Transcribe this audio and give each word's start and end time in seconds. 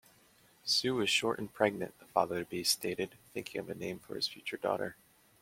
"Sue 0.63 0.99
is 1.01 1.11
short 1.11 1.37
and 1.37 1.53
pregnant", 1.53 1.93
the 1.99 2.05
father-to-be 2.07 2.63
stated, 2.63 3.13
thinking 3.35 3.61
of 3.61 3.69
a 3.69 3.75
name 3.75 3.99
for 3.99 4.15
his 4.15 4.27
future 4.27 4.57
daughter. 4.57 4.95